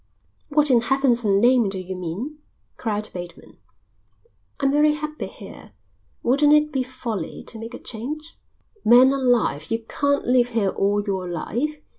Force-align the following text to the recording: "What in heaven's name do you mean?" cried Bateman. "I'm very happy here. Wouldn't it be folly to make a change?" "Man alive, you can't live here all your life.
"What 0.49 0.71
in 0.71 0.81
heaven's 0.81 1.23
name 1.23 1.69
do 1.69 1.77
you 1.77 1.95
mean?" 1.95 2.39
cried 2.75 3.09
Bateman. 3.13 3.59
"I'm 4.59 4.71
very 4.71 4.93
happy 4.93 5.27
here. 5.27 5.73
Wouldn't 6.23 6.53
it 6.53 6.71
be 6.71 6.81
folly 6.81 7.43
to 7.43 7.59
make 7.59 7.75
a 7.75 7.79
change?" 7.79 8.35
"Man 8.83 9.11
alive, 9.13 9.69
you 9.69 9.85
can't 9.85 10.25
live 10.25 10.49
here 10.57 10.69
all 10.69 11.03
your 11.05 11.29
life. 11.29 11.81